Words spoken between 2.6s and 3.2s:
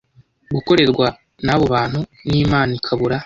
ikabura